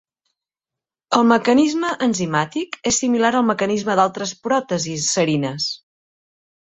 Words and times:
El 1.17 1.27
mecanisme 1.31 1.91
enzimàtic 2.07 2.79
és 2.93 2.99
similar 3.03 3.33
al 3.41 3.47
mecanisme 3.53 3.99
d"altres 4.01 4.33
pròtesis 4.49 5.11
serines. 5.19 5.69